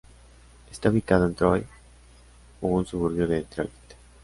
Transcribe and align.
Está 0.71 0.89
ubicado 0.89 1.27
en 1.27 1.35
Troy, 1.35 1.63
un 2.61 2.87
suburbio 2.87 3.27
de 3.27 3.35
Detroit. 3.35 3.69